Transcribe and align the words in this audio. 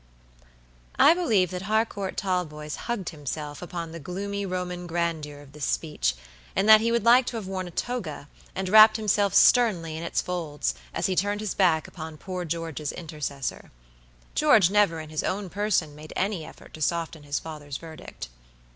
I 0.97 1.13
believe 1.13 1.51
that 1.51 1.61
Harcourt 1.61 2.17
Talboys 2.17 2.75
hugged 2.87 3.09
himself 3.09 3.61
upon 3.61 3.91
the 3.91 3.99
gloomy 3.99 4.47
Roman 4.47 4.87
grandeur 4.87 5.41
of 5.41 5.51
this 5.51 5.65
speech, 5.65 6.15
and 6.55 6.67
that 6.67 6.81
he 6.81 6.91
would 6.91 7.03
like 7.05 7.27
to 7.27 7.35
have 7.35 7.45
worn 7.45 7.67
a 7.67 7.69
toga, 7.69 8.27
and 8.55 8.67
wrapped 8.67 8.97
himself 8.97 9.35
sternly 9.35 9.95
in 9.95 10.01
its 10.01 10.19
folds, 10.19 10.73
as 10.91 11.05
he 11.05 11.15
turned 11.15 11.39
his 11.39 11.53
back 11.53 11.87
upon 11.87 12.17
poor 12.17 12.45
George's 12.45 12.91
intercessor. 12.91 13.69
George 14.33 14.71
never 14.71 14.99
in 14.99 15.11
his 15.11 15.21
own 15.23 15.51
person 15.51 15.93
made 15.93 16.13
any 16.15 16.45
effort 16.45 16.73
to 16.73 16.81
soften 16.81 17.21
his 17.21 17.37
father's 17.37 17.77
verdict. 17.77 18.27